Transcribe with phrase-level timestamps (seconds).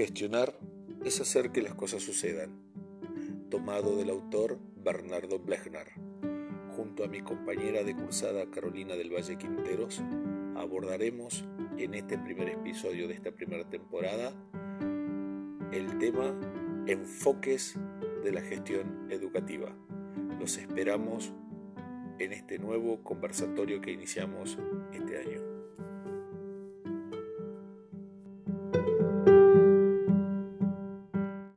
[0.00, 0.58] Gestionar
[1.04, 2.48] es hacer que las cosas sucedan.
[3.50, 5.88] Tomado del autor Bernardo Blechner.
[6.74, 10.02] Junto a mi compañera de cursada Carolina del Valle Quinteros,
[10.56, 11.44] abordaremos
[11.76, 14.32] en este primer episodio de esta primera temporada
[15.70, 16.34] el tema
[16.86, 17.78] enfoques
[18.24, 19.76] de la gestión educativa.
[20.38, 21.30] Los esperamos
[22.18, 24.56] en este nuevo conversatorio que iniciamos
[24.94, 25.39] este año.